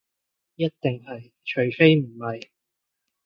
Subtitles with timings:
[0.55, 2.49] 一定係，除非唔係